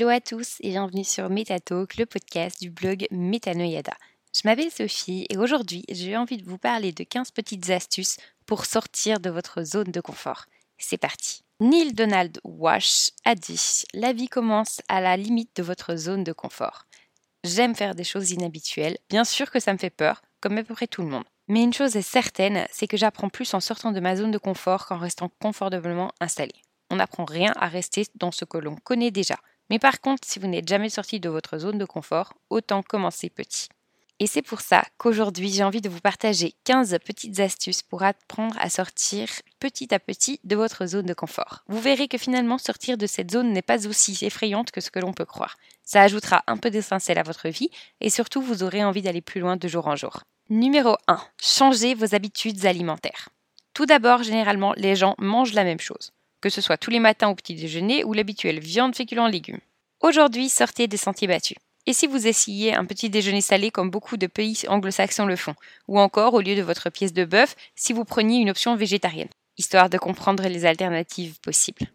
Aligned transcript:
Hello 0.00 0.10
à 0.10 0.20
tous 0.20 0.58
et 0.60 0.68
bienvenue 0.68 1.02
sur 1.02 1.28
MetaTalk, 1.28 1.96
le 1.96 2.06
podcast 2.06 2.60
du 2.62 2.70
blog 2.70 3.08
Metanoyada. 3.10 3.94
Je 4.32 4.42
m'appelle 4.44 4.70
Sophie 4.70 5.26
et 5.28 5.36
aujourd'hui 5.36 5.84
j'ai 5.90 6.16
envie 6.16 6.36
de 6.36 6.48
vous 6.48 6.56
parler 6.56 6.92
de 6.92 7.02
15 7.02 7.32
petites 7.32 7.68
astuces 7.70 8.16
pour 8.46 8.64
sortir 8.64 9.18
de 9.18 9.28
votre 9.28 9.64
zone 9.64 9.90
de 9.90 10.00
confort. 10.00 10.44
C'est 10.78 10.98
parti. 10.98 11.42
Neil 11.58 11.94
Donald 11.94 12.38
Wash 12.44 13.10
a 13.24 13.34
dit 13.34 13.60
La 13.92 14.12
vie 14.12 14.28
commence 14.28 14.82
à 14.86 15.00
la 15.00 15.16
limite 15.16 15.56
de 15.56 15.64
votre 15.64 15.96
zone 15.96 16.22
de 16.22 16.32
confort. 16.32 16.86
J'aime 17.42 17.74
faire 17.74 17.96
des 17.96 18.04
choses 18.04 18.30
inhabituelles, 18.30 18.98
bien 19.10 19.24
sûr 19.24 19.50
que 19.50 19.58
ça 19.58 19.72
me 19.72 19.78
fait 19.78 19.90
peur, 19.90 20.22
comme 20.40 20.58
à 20.58 20.62
peu 20.62 20.74
près 20.74 20.86
tout 20.86 21.02
le 21.02 21.08
monde. 21.08 21.24
Mais 21.48 21.64
une 21.64 21.74
chose 21.74 21.96
est 21.96 22.02
certaine, 22.02 22.68
c'est 22.70 22.86
que 22.86 22.96
j'apprends 22.96 23.30
plus 23.30 23.52
en 23.52 23.58
sortant 23.58 23.90
de 23.90 23.98
ma 23.98 24.14
zone 24.14 24.30
de 24.30 24.38
confort 24.38 24.86
qu'en 24.86 24.98
restant 24.98 25.28
confortablement 25.40 26.12
installé. 26.20 26.54
On 26.88 26.96
n'apprend 26.96 27.24
rien 27.24 27.52
à 27.56 27.66
rester 27.66 28.06
dans 28.14 28.30
ce 28.30 28.44
que 28.44 28.58
l'on 28.58 28.76
connaît 28.76 29.10
déjà. 29.10 29.38
Mais 29.70 29.78
par 29.78 30.00
contre, 30.00 30.26
si 30.26 30.38
vous 30.38 30.46
n'êtes 30.46 30.68
jamais 30.68 30.90
sorti 30.90 31.20
de 31.20 31.28
votre 31.28 31.58
zone 31.58 31.78
de 31.78 31.84
confort, 31.84 32.34
autant 32.50 32.82
commencer 32.82 33.28
petit. 33.28 33.68
Et 34.20 34.26
c'est 34.26 34.42
pour 34.42 34.60
ça 34.60 34.82
qu'aujourd'hui, 34.96 35.52
j'ai 35.52 35.62
envie 35.62 35.80
de 35.80 35.88
vous 35.88 36.00
partager 36.00 36.54
15 36.64 36.98
petites 37.04 37.38
astuces 37.38 37.82
pour 37.82 38.02
apprendre 38.02 38.56
à 38.58 38.68
sortir 38.68 39.28
petit 39.60 39.94
à 39.94 40.00
petit 40.00 40.40
de 40.42 40.56
votre 40.56 40.86
zone 40.86 41.06
de 41.06 41.14
confort. 41.14 41.62
Vous 41.68 41.80
verrez 41.80 42.08
que 42.08 42.18
finalement, 42.18 42.58
sortir 42.58 42.98
de 42.98 43.06
cette 43.06 43.30
zone 43.30 43.52
n'est 43.52 43.62
pas 43.62 43.86
aussi 43.86 44.18
effrayante 44.22 44.72
que 44.72 44.80
ce 44.80 44.90
que 44.90 44.98
l'on 44.98 45.12
peut 45.12 45.24
croire. 45.24 45.56
Ça 45.84 46.02
ajoutera 46.02 46.42
un 46.48 46.56
peu 46.56 46.70
d'essentiel 46.70 47.18
à 47.18 47.22
votre 47.22 47.48
vie 47.48 47.70
et 48.00 48.10
surtout, 48.10 48.42
vous 48.42 48.64
aurez 48.64 48.82
envie 48.82 49.02
d'aller 49.02 49.20
plus 49.20 49.40
loin 49.40 49.56
de 49.56 49.68
jour 49.68 49.86
en 49.86 49.94
jour. 49.94 50.24
Numéro 50.50 50.96
1. 51.06 51.20
Changez 51.40 51.94
vos 51.94 52.14
habitudes 52.14 52.66
alimentaires. 52.66 53.28
Tout 53.72 53.86
d'abord, 53.86 54.24
généralement, 54.24 54.72
les 54.76 54.96
gens 54.96 55.14
mangent 55.18 55.52
la 55.52 55.62
même 55.62 55.78
chose 55.78 56.10
que 56.40 56.50
ce 56.50 56.60
soit 56.60 56.76
tous 56.76 56.90
les 56.90 57.00
matins 57.00 57.28
au 57.28 57.34
petit 57.34 57.54
déjeuner 57.54 58.04
ou 58.04 58.12
l'habituel 58.12 58.60
viande, 58.60 58.94
féculents, 58.94 59.26
légumes. 59.26 59.60
Aujourd'hui, 60.00 60.48
sortez 60.48 60.86
des 60.86 60.96
sentiers 60.96 61.28
battus. 61.28 61.56
Et 61.86 61.92
si 61.92 62.06
vous 62.06 62.26
essayez 62.26 62.74
un 62.74 62.84
petit 62.84 63.08
déjeuner 63.08 63.40
salé 63.40 63.70
comme 63.70 63.90
beaucoup 63.90 64.16
de 64.16 64.26
pays 64.26 64.62
anglo-saxons 64.68 65.26
le 65.26 65.36
font 65.36 65.54
Ou 65.88 65.98
encore, 65.98 66.34
au 66.34 66.40
lieu 66.40 66.54
de 66.54 66.62
votre 66.62 66.90
pièce 66.90 67.14
de 67.14 67.24
bœuf, 67.24 67.56
si 67.74 67.92
vous 67.92 68.04
preniez 68.04 68.38
une 68.40 68.50
option 68.50 68.76
végétarienne, 68.76 69.30
histoire 69.56 69.88
de 69.88 69.98
comprendre 69.98 70.46
les 70.46 70.66
alternatives 70.66 71.40
possibles. 71.40 71.86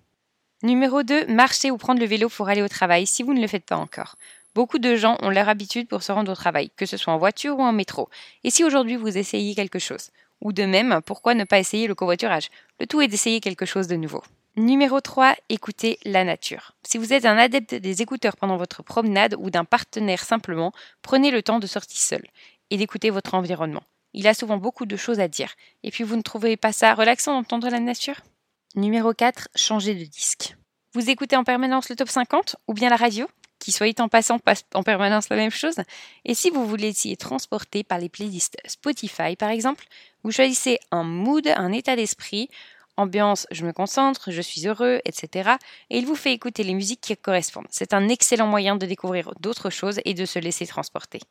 Numéro 0.63 1.03
2, 1.03 1.27
marcher 1.27 1.71
ou 1.71 1.77
prendre 1.77 1.99
le 1.99 2.07
vélo 2.07 2.27
pour 2.27 2.49
aller 2.49 2.61
au 2.61 2.67
travail 2.67 3.05
si 3.05 3.21
vous 3.21 3.33
ne 3.33 3.41
le 3.41 3.47
faites 3.47 3.65
pas 3.65 3.77
encore. 3.77 4.15
Beaucoup 4.55 4.79
de 4.79 4.95
gens 4.95 5.17
ont 5.21 5.29
leur 5.29 5.49
habitude 5.49 5.87
pour 5.87 6.03
se 6.03 6.11
rendre 6.11 6.31
au 6.31 6.35
travail, 6.35 6.71
que 6.75 6.85
ce 6.85 6.97
soit 6.97 7.13
en 7.13 7.17
voiture 7.17 7.57
ou 7.57 7.61
en 7.61 7.71
métro. 7.71 8.09
Et 8.43 8.49
si 8.49 8.63
aujourd'hui 8.63 8.95
vous 8.95 9.17
essayez 9.17 9.55
quelque 9.55 9.79
chose 9.79 10.09
ou 10.43 10.53
de 10.53 10.63
même, 10.63 11.01
pourquoi 11.05 11.33
ne 11.33 11.45
pas 11.45 11.59
essayer 11.59 11.87
le 11.87 11.95
covoiturage? 11.95 12.49
Le 12.79 12.85
tout 12.85 13.01
est 13.01 13.07
d'essayer 13.07 13.39
quelque 13.39 13.65
chose 13.65 13.87
de 13.87 13.95
nouveau. 13.95 14.21
Numéro 14.55 15.01
3, 15.01 15.35
écoutez 15.49 15.97
la 16.05 16.23
nature. 16.23 16.73
Si 16.83 16.99
vous 16.99 17.11
êtes 17.11 17.25
un 17.25 17.37
adepte 17.37 17.73
des 17.73 18.03
écouteurs 18.03 18.35
pendant 18.35 18.57
votre 18.57 18.83
promenade 18.83 19.35
ou 19.39 19.49
d'un 19.49 19.65
partenaire 19.65 20.23
simplement, 20.23 20.71
prenez 21.01 21.31
le 21.31 21.41
temps 21.41 21.57
de 21.57 21.65
sortir 21.65 21.97
seul 21.97 22.27
et 22.69 22.77
d'écouter 22.77 23.09
votre 23.09 23.33
environnement. 23.33 23.83
Il 24.13 24.27
a 24.27 24.35
souvent 24.35 24.57
beaucoup 24.57 24.85
de 24.85 24.95
choses 24.95 25.19
à 25.19 25.27
dire. 25.27 25.55
Et 25.81 25.89
puis 25.89 26.03
vous 26.03 26.15
ne 26.15 26.21
trouvez 26.21 26.55
pas 26.55 26.71
ça 26.71 26.93
relaxant 26.93 27.33
d'entendre 27.33 27.69
la 27.69 27.79
nature? 27.79 28.21
Numéro 28.75 29.13
4, 29.13 29.47
changez 29.55 29.95
de 29.95 30.03
disque. 30.03 30.55
Vous 30.93 31.09
écoutez 31.09 31.35
en 31.35 31.43
permanence 31.43 31.89
le 31.89 31.95
top 31.95 32.09
50 32.09 32.57
ou 32.67 32.75
bien 32.75 32.89
la 32.89 32.95
radio? 32.95 33.27
Qui 33.63 33.71
soit 33.71 33.97
en 34.01 34.09
passant 34.09 34.39
passe 34.39 34.65
en 34.73 34.83
permanence 34.83 35.29
la 35.29 35.37
même 35.37 35.49
chose. 35.49 35.77
Et 36.25 36.33
si 36.33 36.49
vous 36.49 36.67
voulez 36.67 36.89
essayer 36.89 37.15
transporter 37.15 37.85
par 37.85 37.97
les 37.97 38.09
playlists 38.09 38.57
Spotify 38.65 39.37
par 39.37 39.49
exemple, 39.49 39.85
vous 40.23 40.31
choisissez 40.31 40.79
un 40.91 41.03
mood, 41.03 41.47
un 41.47 41.71
état 41.71 41.95
d'esprit, 41.95 42.49
ambiance 42.97 43.47
je 43.51 43.65
me 43.65 43.71
concentre, 43.71 44.31
je 44.31 44.41
suis 44.41 44.67
heureux, 44.67 44.99
etc. 45.05 45.51
Et 45.89 45.97
il 45.97 46.05
vous 46.05 46.15
fait 46.15 46.33
écouter 46.33 46.63
les 46.63 46.73
musiques 46.73 46.99
qui 46.99 47.15
correspondent. 47.15 47.67
C'est 47.69 47.93
un 47.93 48.09
excellent 48.09 48.47
moyen 48.47 48.75
de 48.75 48.85
découvrir 48.85 49.31
d'autres 49.39 49.69
choses 49.69 50.01
et 50.03 50.13
de 50.13 50.25
se 50.25 50.39
laisser 50.39 50.67
transporter. 50.67 51.21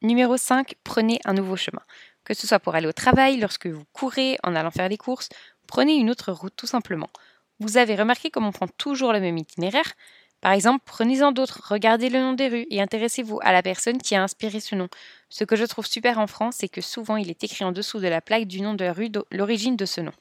Numéro 0.00 0.38
5, 0.38 0.74
prenez 0.84 1.20
un 1.26 1.34
nouveau 1.34 1.56
chemin. 1.56 1.82
Que 2.24 2.32
ce 2.32 2.46
soit 2.46 2.58
pour 2.58 2.74
aller 2.74 2.86
au 2.86 2.92
travail, 2.92 3.38
lorsque 3.38 3.66
vous 3.66 3.84
courez, 3.92 4.38
en 4.42 4.56
allant 4.56 4.70
faire 4.70 4.88
des 4.88 4.96
courses, 4.96 5.28
prenez 5.66 5.94
une 5.94 6.08
autre 6.08 6.32
route 6.32 6.54
tout 6.56 6.66
simplement. 6.66 7.10
Vous 7.60 7.76
avez 7.76 7.94
remarqué 7.96 8.30
comme 8.30 8.46
on 8.46 8.52
prend 8.52 8.66
toujours 8.66 9.12
le 9.12 9.20
même 9.20 9.36
itinéraire 9.36 9.92
par 10.42 10.52
exemple, 10.52 10.82
prenez-en 10.84 11.30
d'autres, 11.30 11.62
regardez 11.70 12.10
le 12.10 12.18
nom 12.18 12.32
des 12.32 12.48
rues 12.48 12.66
et 12.68 12.82
intéressez-vous 12.82 13.38
à 13.42 13.52
la 13.52 13.62
personne 13.62 13.98
qui 13.98 14.16
a 14.16 14.22
inspiré 14.24 14.58
ce 14.58 14.74
nom. 14.74 14.88
Ce 15.28 15.44
que 15.44 15.54
je 15.54 15.64
trouve 15.64 15.86
super 15.86 16.18
en 16.18 16.26
France, 16.26 16.56
c'est 16.58 16.68
que 16.68 16.80
souvent 16.80 17.16
il 17.16 17.30
est 17.30 17.44
écrit 17.44 17.64
en 17.64 17.70
dessous 17.70 18.00
de 18.00 18.08
la 18.08 18.20
plaque 18.20 18.46
du 18.46 18.60
nom 18.60 18.74
de 18.74 18.84
la 18.84 18.92
rue 18.92 19.08
l'origine 19.30 19.76
de 19.76 19.86
ce 19.86 20.00
nom. 20.00 20.12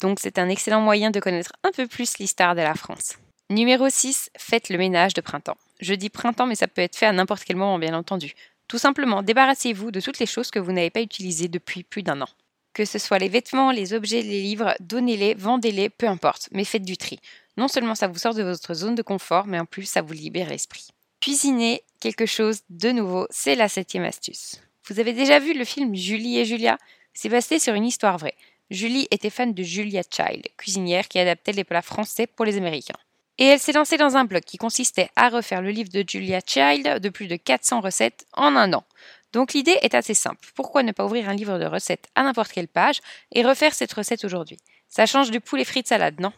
Donc 0.00 0.20
c'est 0.20 0.38
un 0.38 0.48
excellent 0.48 0.80
moyen 0.80 1.10
de 1.10 1.20
connaître 1.20 1.52
un 1.64 1.70
peu 1.70 1.86
plus 1.86 2.16
l'histoire 2.16 2.54
de 2.54 2.62
la 2.62 2.74
France. 2.74 3.18
Numéro 3.50 3.90
6, 3.90 4.30
faites 4.38 4.70
le 4.70 4.78
ménage 4.78 5.12
de 5.12 5.20
printemps. 5.20 5.58
Je 5.80 5.92
dis 5.92 6.08
printemps, 6.08 6.46
mais 6.46 6.54
ça 6.54 6.66
peut 6.66 6.80
être 6.80 6.96
fait 6.96 7.06
à 7.06 7.12
n'importe 7.12 7.44
quel 7.44 7.56
moment, 7.56 7.78
bien 7.78 7.94
entendu. 7.94 8.32
Tout 8.68 8.78
simplement, 8.78 9.22
débarrassez-vous 9.22 9.90
de 9.90 10.00
toutes 10.00 10.18
les 10.18 10.26
choses 10.26 10.50
que 10.50 10.58
vous 10.58 10.72
n'avez 10.72 10.90
pas 10.90 11.02
utilisées 11.02 11.48
depuis 11.48 11.82
plus 11.82 12.02
d'un 12.02 12.22
an. 12.22 12.28
Que 12.72 12.86
ce 12.86 12.98
soit 12.98 13.18
les 13.18 13.28
vêtements, 13.28 13.70
les 13.70 13.92
objets, 13.92 14.22
les 14.22 14.40
livres, 14.40 14.74
donnez-les, 14.80 15.34
vendez-les, 15.34 15.90
peu 15.90 16.08
importe, 16.08 16.48
mais 16.52 16.64
faites 16.64 16.84
du 16.84 16.96
tri. 16.96 17.20
Non 17.56 17.68
seulement 17.68 17.94
ça 17.94 18.08
vous 18.08 18.18
sort 18.18 18.34
de 18.34 18.42
votre 18.42 18.74
zone 18.74 18.94
de 18.94 19.02
confort, 19.02 19.46
mais 19.46 19.58
en 19.58 19.64
plus 19.64 19.84
ça 19.86 20.02
vous 20.02 20.12
libère 20.12 20.50
l'esprit. 20.50 20.88
Cuisiner 21.20 21.82
quelque 22.00 22.26
chose 22.26 22.60
de 22.70 22.90
nouveau, 22.90 23.26
c'est 23.30 23.54
la 23.54 23.68
septième 23.68 24.04
astuce. 24.04 24.60
Vous 24.88 25.00
avez 25.00 25.12
déjà 25.12 25.38
vu 25.38 25.54
le 25.54 25.64
film 25.64 25.94
Julie 25.94 26.38
et 26.38 26.44
Julia? 26.44 26.78
C'est 27.14 27.28
basé 27.28 27.58
sur 27.58 27.74
une 27.74 27.86
histoire 27.86 28.18
vraie. 28.18 28.36
Julie 28.70 29.08
était 29.10 29.30
fan 29.30 29.54
de 29.54 29.62
Julia 29.62 30.02
Child, 30.10 30.46
cuisinière 30.56 31.08
qui 31.08 31.18
adaptait 31.18 31.52
les 31.52 31.64
plats 31.64 31.82
français 31.82 32.26
pour 32.26 32.44
les 32.44 32.56
Américains. 32.56 32.98
Et 33.38 33.44
elle 33.44 33.58
s'est 33.58 33.72
lancée 33.72 33.96
dans 33.96 34.16
un 34.16 34.24
blog 34.24 34.42
qui 34.42 34.56
consistait 34.56 35.10
à 35.14 35.28
refaire 35.28 35.62
le 35.62 35.70
livre 35.70 35.90
de 35.90 36.04
Julia 36.06 36.40
Child 36.44 37.00
de 37.00 37.08
plus 37.08 37.26
de 37.26 37.36
400 37.36 37.80
recettes 37.80 38.26
en 38.32 38.56
un 38.56 38.72
an. 38.72 38.84
Donc 39.32 39.52
l'idée 39.52 39.78
est 39.82 39.94
assez 39.94 40.14
simple. 40.14 40.48
Pourquoi 40.54 40.82
ne 40.82 40.92
pas 40.92 41.04
ouvrir 41.04 41.28
un 41.28 41.34
livre 41.34 41.58
de 41.58 41.66
recettes 41.66 42.08
à 42.14 42.22
n'importe 42.22 42.52
quelle 42.52 42.68
page 42.68 43.00
et 43.32 43.44
refaire 43.44 43.74
cette 43.74 43.92
recette 43.92 44.24
aujourd'hui? 44.24 44.58
Ça 44.88 45.06
change 45.06 45.30
du 45.30 45.40
poulet 45.40 45.64
frites 45.64 45.88
salade, 45.88 46.20
non? 46.20 46.32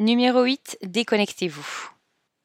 Numéro 0.00 0.44
8, 0.44 0.78
déconnectez-vous. 0.82 1.90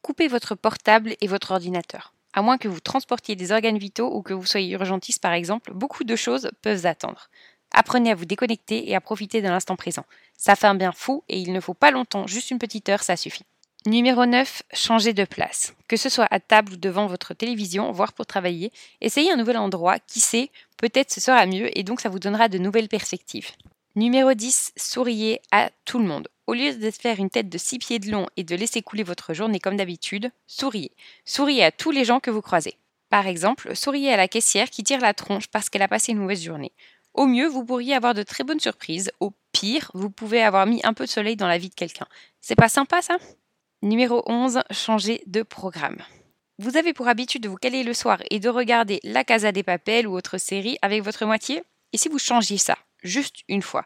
Coupez 0.02 0.28
votre 0.28 0.54
portable 0.54 1.16
et 1.22 1.26
votre 1.26 1.52
ordinateur. 1.52 2.12
À 2.34 2.42
moins 2.42 2.58
que 2.58 2.68
vous 2.68 2.80
transportiez 2.80 3.34
des 3.34 3.50
organes 3.50 3.78
vitaux 3.78 4.14
ou 4.14 4.20
que 4.20 4.34
vous 4.34 4.44
soyez 4.44 4.74
urgentiste 4.74 5.22
par 5.22 5.32
exemple, 5.32 5.72
beaucoup 5.72 6.04
de 6.04 6.16
choses 6.16 6.50
peuvent 6.60 6.84
attendre. 6.84 7.30
Apprenez 7.72 8.10
à 8.10 8.14
vous 8.14 8.26
déconnecter 8.26 8.90
et 8.90 8.94
à 8.94 9.00
profiter 9.00 9.40
de 9.40 9.48
l'instant 9.48 9.74
présent. 9.74 10.04
Ça 10.36 10.54
fait 10.54 10.66
un 10.66 10.74
bien 10.74 10.92
fou 10.92 11.24
et 11.30 11.38
il 11.38 11.54
ne 11.54 11.60
faut 11.60 11.72
pas 11.72 11.90
longtemps, 11.90 12.26
juste 12.26 12.50
une 12.50 12.58
petite 12.58 12.90
heure, 12.90 13.02
ça 13.02 13.16
suffit. 13.16 13.44
Numéro 13.86 14.26
9, 14.26 14.62
changez 14.74 15.14
de 15.14 15.24
place. 15.24 15.74
Que 15.88 15.96
ce 15.96 16.10
soit 16.10 16.28
à 16.30 16.40
table 16.40 16.74
ou 16.74 16.76
devant 16.76 17.06
votre 17.06 17.32
télévision, 17.32 17.90
voire 17.90 18.12
pour 18.12 18.26
travailler, 18.26 18.70
essayez 19.00 19.32
un 19.32 19.36
nouvel 19.36 19.56
endroit, 19.56 19.98
qui 19.98 20.20
sait, 20.20 20.50
peut-être 20.76 21.10
ce 21.10 21.22
sera 21.22 21.46
mieux 21.46 21.70
et 21.78 21.84
donc 21.84 22.02
ça 22.02 22.10
vous 22.10 22.18
donnera 22.18 22.50
de 22.50 22.58
nouvelles 22.58 22.88
perspectives. 22.88 23.48
Numéro 23.94 24.34
10, 24.34 24.72
souriez 24.76 25.40
à 25.52 25.70
tout 25.86 25.98
le 25.98 26.04
monde. 26.04 26.28
Au 26.46 26.54
lieu 26.54 26.72
de 26.74 26.90
faire 26.92 27.18
une 27.18 27.30
tête 27.30 27.48
de 27.48 27.58
six 27.58 27.78
pieds 27.78 27.98
de 27.98 28.10
long 28.10 28.26
et 28.36 28.44
de 28.44 28.54
laisser 28.54 28.80
couler 28.80 29.02
votre 29.02 29.34
journée 29.34 29.58
comme 29.58 29.76
d'habitude, 29.76 30.30
souriez. 30.46 30.92
Souriez 31.24 31.64
à 31.64 31.72
tous 31.72 31.90
les 31.90 32.04
gens 32.04 32.20
que 32.20 32.30
vous 32.30 32.42
croisez. 32.42 32.76
Par 33.08 33.26
exemple, 33.26 33.74
souriez 33.74 34.12
à 34.12 34.16
la 34.16 34.28
caissière 34.28 34.70
qui 34.70 34.84
tire 34.84 35.00
la 35.00 35.12
tronche 35.12 35.48
parce 35.48 35.68
qu'elle 35.68 35.82
a 35.82 35.88
passé 35.88 36.12
une 36.12 36.18
mauvaise 36.18 36.44
journée. 36.44 36.72
Au 37.14 37.26
mieux, 37.26 37.48
vous 37.48 37.64
pourriez 37.64 37.94
avoir 37.94 38.14
de 38.14 38.22
très 38.22 38.44
bonnes 38.44 38.60
surprises. 38.60 39.10
Au 39.18 39.32
pire, 39.50 39.90
vous 39.94 40.10
pouvez 40.10 40.42
avoir 40.42 40.66
mis 40.66 40.80
un 40.84 40.92
peu 40.92 41.04
de 41.04 41.10
soleil 41.10 41.34
dans 41.34 41.48
la 41.48 41.58
vie 41.58 41.70
de 41.70 41.74
quelqu'un. 41.74 42.06
C'est 42.40 42.54
pas 42.54 42.68
sympa 42.68 43.02
ça? 43.02 43.16
Numéro 43.82 44.22
11, 44.26 44.60
changez 44.70 45.22
de 45.26 45.42
programme. 45.42 46.02
Vous 46.58 46.76
avez 46.76 46.92
pour 46.92 47.08
habitude 47.08 47.42
de 47.42 47.48
vous 47.48 47.56
caler 47.56 47.82
le 47.82 47.92
soir 47.92 48.22
et 48.30 48.38
de 48.38 48.48
regarder 48.48 49.00
La 49.02 49.24
Casa 49.24 49.50
des 49.50 49.62
Papels 49.62 50.06
ou 50.06 50.14
autre 50.16 50.38
série 50.38 50.78
avec 50.80 51.02
votre 51.02 51.26
moitié? 51.26 51.62
Et 51.92 51.98
si 51.98 52.08
vous 52.08 52.18
changiez 52.18 52.58
ça, 52.58 52.76
juste 53.02 53.36
une 53.48 53.62
fois 53.62 53.84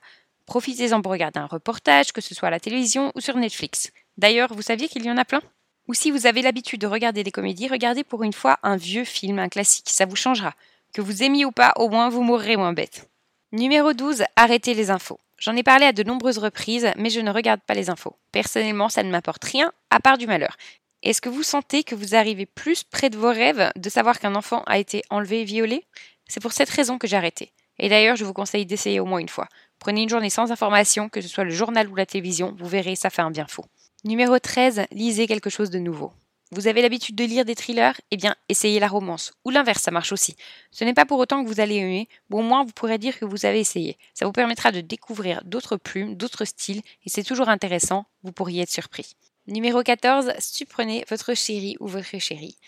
Profitez-en 0.51 1.01
pour 1.01 1.13
regarder 1.13 1.39
un 1.39 1.47
reportage, 1.47 2.11
que 2.11 2.21
ce 2.21 2.35
soit 2.35 2.49
à 2.49 2.51
la 2.51 2.59
télévision 2.59 3.13
ou 3.15 3.21
sur 3.21 3.37
Netflix. 3.37 3.93
D'ailleurs, 4.19 4.53
vous 4.53 4.63
saviez 4.63 4.89
qu'il 4.89 5.05
y 5.05 5.11
en 5.11 5.17
a 5.17 5.25
plein? 5.25 5.43
Ou 5.87 5.95
si 5.95 6.11
vous 6.11 6.27
avez 6.27 6.43
l'habitude 6.43 6.81
de 6.81 6.89
regarder 6.89 7.23
des 7.23 7.31
comédies, 7.31 7.69
regardez 7.69 8.03
pour 8.03 8.25
une 8.25 8.33
fois 8.33 8.59
un 8.65 8.75
vieux 8.75 9.05
film, 9.05 9.39
un 9.39 9.49
classique, 9.49 9.91
ça 9.91 10.07
vous 10.07 10.17
changera. 10.17 10.55
Que 10.93 11.03
vous 11.03 11.23
aimiez 11.23 11.45
ou 11.45 11.53
pas, 11.53 11.73
au 11.77 11.89
moins 11.89 12.09
vous 12.09 12.25
mourrez 12.25 12.57
moins 12.57 12.73
bête. 12.73 13.09
Numéro 13.53 13.93
12, 13.93 14.25
arrêtez 14.35 14.75
les 14.75 14.91
infos. 14.91 15.21
J'en 15.39 15.55
ai 15.55 15.63
parlé 15.63 15.87
à 15.87 15.93
de 15.93 16.03
nombreuses 16.03 16.39
reprises, 16.39 16.91
mais 16.97 17.11
je 17.11 17.21
ne 17.21 17.31
regarde 17.31 17.61
pas 17.61 17.75
les 17.75 17.89
infos. 17.89 18.17
Personnellement, 18.33 18.89
ça 18.89 19.05
ne 19.05 19.11
m'apporte 19.13 19.45
rien, 19.45 19.73
à 19.91 20.01
part 20.01 20.19
du 20.19 20.27
malheur. 20.27 20.57
Est-ce 21.05 21.21
que 21.21 21.29
vous 21.29 21.45
sentez 21.45 21.85
que 21.85 21.95
vous 21.95 22.17
arrivez 22.17 22.47
plus 22.47 22.83
près 22.83 23.09
de 23.09 23.17
vos 23.17 23.31
rêves 23.31 23.71
de 23.77 23.89
savoir 23.89 24.19
qu'un 24.19 24.35
enfant 24.35 24.65
a 24.67 24.79
été 24.79 25.03
enlevé 25.11 25.43
et 25.43 25.45
violé? 25.45 25.87
C'est 26.27 26.43
pour 26.43 26.53
cette 26.53 26.71
raison 26.71 26.99
que 26.99 27.07
j'ai 27.07 27.17
arrêté. 27.17 27.53
Et 27.79 27.89
d'ailleurs, 27.89 28.17
je 28.17 28.25
vous 28.25 28.35
conseille 28.35 28.67
d'essayer 28.67 28.99
au 28.99 29.07
moins 29.07 29.21
une 29.21 29.29
fois. 29.29 29.49
Prenez 29.81 30.03
une 30.03 30.11
journée 30.11 30.29
sans 30.29 30.53
information, 30.53 31.09
que 31.09 31.23
ce 31.23 31.29
soit 31.29 31.45
le 31.45 31.51
journal 31.51 31.89
ou 31.89 31.95
la 31.95 32.05
télévision, 32.05 32.55
vous 32.59 32.69
verrez, 32.69 32.97
ça 32.97 33.09
fait 33.09 33.23
un 33.23 33.31
bien 33.31 33.47
fou. 33.47 33.63
Numéro 34.05 34.39
13, 34.39 34.83
lisez 34.93 35.27
quelque 35.27 35.49
chose 35.49 35.71
de 35.71 35.79
nouveau. 35.79 36.13
Vous 36.53 36.67
avez 36.67 36.83
l'habitude 36.83 37.17
de 37.17 37.25
lire 37.25 37.47
des 37.47 37.55
thrillers? 37.55 37.99
Eh 38.11 38.19
bien, 38.19 38.37
essayez 38.51 38.79
la 38.79 38.89
romance. 38.89 39.33
Ou 39.47 39.51
l'inverse, 39.51 39.83
ça 39.83 39.91
marche 39.91 40.13
aussi. 40.13 40.37
Ce 40.71 40.85
n'est 40.85 40.93
pas 40.93 41.07
pour 41.07 41.19
autant 41.19 41.43
que 41.43 41.49
vous 41.49 41.61
allez 41.61 41.77
aimer, 41.77 42.09
mais 42.29 42.37
au 42.37 42.43
moins 42.43 42.65
vous 42.65 42.73
pourrez 42.73 42.99
dire 42.99 43.19
que 43.19 43.25
vous 43.25 43.47
avez 43.47 43.61
essayé. 43.61 43.97
Ça 44.13 44.27
vous 44.27 44.33
permettra 44.33 44.71
de 44.71 44.83
découvrir 44.83 45.41
d'autres 45.47 45.79
plumes, 45.79 46.15
d'autres 46.15 46.45
styles, 46.45 46.83
et 47.07 47.09
c'est 47.09 47.23
toujours 47.23 47.49
intéressant, 47.49 48.05
vous 48.23 48.33
pourriez 48.33 48.63
être 48.63 48.71
surpris. 48.71 49.17
Numéro 49.47 49.83
14, 49.83 50.33
surprenez 50.41 51.07
votre 51.09 51.33
chéri 51.33 51.77
ou 51.81 51.87
votre 51.87 52.19
chérie. 52.19 52.59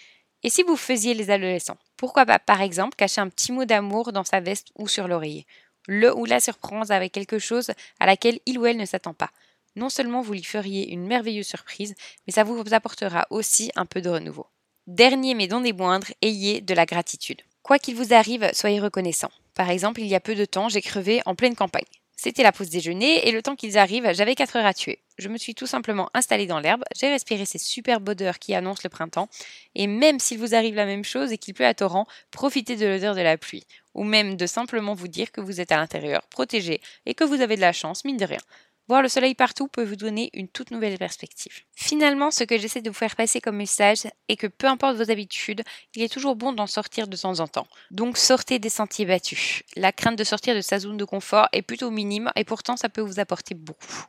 Et 0.42 0.48
si 0.48 0.62
vous 0.62 0.76
faisiez 0.76 1.12
les 1.12 1.30
adolescents? 1.30 1.78
Pourquoi 1.98 2.24
pas, 2.24 2.38
par 2.38 2.62
exemple, 2.62 2.96
cacher 2.96 3.20
un 3.20 3.28
petit 3.28 3.52
mot 3.52 3.66
d'amour 3.66 4.12
dans 4.12 4.24
sa 4.24 4.40
veste 4.40 4.68
ou 4.76 4.88
sur 4.88 5.08
l'oreiller? 5.08 5.46
Le 5.86 6.16
ou 6.16 6.24
la 6.24 6.40
surprendre 6.40 6.90
avec 6.90 7.12
quelque 7.12 7.38
chose 7.38 7.72
à 8.00 8.06
laquelle 8.06 8.38
il 8.46 8.58
ou 8.58 8.66
elle 8.66 8.76
ne 8.76 8.86
s'attend 8.86 9.14
pas. 9.14 9.30
Non 9.74 9.88
seulement 9.88 10.20
vous 10.20 10.32
lui 10.32 10.42
feriez 10.42 10.90
une 10.90 11.06
merveilleuse 11.06 11.46
surprise, 11.46 11.94
mais 12.26 12.32
ça 12.32 12.44
vous 12.44 12.62
apportera 12.72 13.26
aussi 13.30 13.70
un 13.74 13.86
peu 13.86 14.00
de 14.00 14.10
renouveau. 14.10 14.46
Dernier 14.86 15.34
mais 15.34 15.46
non 15.46 15.60
des 15.60 15.72
moindres, 15.72 16.12
ayez 16.20 16.60
de 16.60 16.74
la 16.74 16.86
gratitude. 16.86 17.42
Quoi 17.62 17.78
qu'il 17.78 17.94
vous 17.94 18.12
arrive, 18.12 18.50
soyez 18.52 18.80
reconnaissant. 18.80 19.30
Par 19.54 19.70
exemple, 19.70 20.00
il 20.00 20.08
y 20.08 20.14
a 20.14 20.20
peu 20.20 20.34
de 20.34 20.44
temps, 20.44 20.68
j'ai 20.68 20.82
crevé 20.82 21.22
en 21.26 21.34
pleine 21.34 21.54
campagne. 21.54 21.84
C'était 22.24 22.44
la 22.44 22.52
pause 22.52 22.70
déjeuner 22.70 23.26
et 23.26 23.32
le 23.32 23.42
temps 23.42 23.56
qu'ils 23.56 23.76
arrivent, 23.76 24.08
j'avais 24.12 24.36
4 24.36 24.54
heures 24.54 24.64
à 24.64 24.74
tuer. 24.74 25.00
Je 25.18 25.28
me 25.28 25.36
suis 25.36 25.56
tout 25.56 25.66
simplement 25.66 26.08
installée 26.14 26.46
dans 26.46 26.60
l'herbe, 26.60 26.84
j'ai 26.94 27.08
respiré 27.08 27.44
ces 27.46 27.58
superbes 27.58 28.08
odeurs 28.08 28.38
qui 28.38 28.54
annoncent 28.54 28.82
le 28.84 28.90
printemps, 28.90 29.28
et 29.74 29.88
même 29.88 30.20
s'il 30.20 30.38
vous 30.38 30.54
arrive 30.54 30.76
la 30.76 30.86
même 30.86 31.02
chose 31.02 31.32
et 31.32 31.38
qu'il 31.38 31.52
pleut 31.52 31.66
à 31.66 31.74
torrent, 31.74 32.06
profitez 32.30 32.76
de 32.76 32.86
l'odeur 32.86 33.16
de 33.16 33.22
la 33.22 33.36
pluie, 33.36 33.64
ou 33.94 34.04
même 34.04 34.36
de 34.36 34.46
simplement 34.46 34.94
vous 34.94 35.08
dire 35.08 35.32
que 35.32 35.40
vous 35.40 35.60
êtes 35.60 35.72
à 35.72 35.76
l'intérieur, 35.78 36.22
protégé, 36.28 36.80
et 37.06 37.14
que 37.14 37.24
vous 37.24 37.40
avez 37.40 37.56
de 37.56 37.60
la 37.60 37.72
chance, 37.72 38.04
mine 38.04 38.18
de 38.18 38.24
rien. 38.24 38.38
Voir 38.88 39.00
le 39.00 39.08
soleil 39.08 39.34
partout 39.34 39.68
peut 39.68 39.84
vous 39.84 39.96
donner 39.96 40.30
une 40.34 40.48
toute 40.48 40.70
nouvelle 40.70 40.98
perspective. 40.98 41.60
Finalement, 41.74 42.30
ce 42.30 42.44
que 42.44 42.58
j'essaie 42.58 42.82
de 42.82 42.90
vous 42.90 42.96
faire 42.96 43.14
passer 43.14 43.40
comme 43.40 43.56
message 43.56 44.08
est 44.28 44.36
que 44.36 44.48
peu 44.48 44.66
importe 44.66 44.96
vos 44.96 45.10
habitudes, 45.10 45.62
il 45.94 46.02
est 46.02 46.12
toujours 46.12 46.34
bon 46.34 46.52
d'en 46.52 46.66
sortir 46.66 47.06
de 47.06 47.16
temps 47.16 47.38
en 47.40 47.46
temps. 47.46 47.68
Donc 47.90 48.18
sortez 48.18 48.58
des 48.58 48.68
sentiers 48.68 49.06
battus. 49.06 49.62
La 49.76 49.92
crainte 49.92 50.18
de 50.18 50.24
sortir 50.24 50.54
de 50.54 50.60
sa 50.60 50.78
zone 50.80 50.96
de 50.96 51.04
confort 51.04 51.48
est 51.52 51.62
plutôt 51.62 51.90
minime 51.90 52.30
et 52.34 52.44
pourtant 52.44 52.76
ça 52.76 52.88
peut 52.88 53.00
vous 53.00 53.20
apporter 53.20 53.54
beaucoup. 53.54 54.06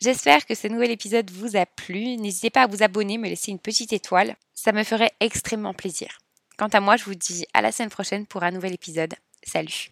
J'espère 0.00 0.46
que 0.46 0.54
ce 0.54 0.68
nouvel 0.68 0.90
épisode 0.90 1.30
vous 1.30 1.56
a 1.56 1.66
plu. 1.66 2.16
N'hésitez 2.16 2.50
pas 2.50 2.62
à 2.62 2.66
vous 2.66 2.82
abonner, 2.82 3.18
me 3.18 3.28
laisser 3.28 3.50
une 3.50 3.58
petite 3.58 3.92
étoile. 3.92 4.36
Ça 4.54 4.72
me 4.72 4.84
ferait 4.84 5.12
extrêmement 5.20 5.74
plaisir. 5.74 6.18
Quant 6.56 6.68
à 6.68 6.80
moi, 6.80 6.96
je 6.96 7.04
vous 7.04 7.14
dis 7.14 7.46
à 7.54 7.62
la 7.62 7.72
semaine 7.72 7.90
prochaine 7.90 8.26
pour 8.26 8.42
un 8.42 8.50
nouvel 8.50 8.74
épisode. 8.74 9.14
Salut 9.42 9.90